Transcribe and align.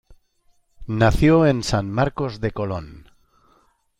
Nació 0.87 1.45
en 1.45 1.61
San 1.61 1.91
Marcos 1.91 2.41
de 2.41 2.49
Colón. 2.51 3.05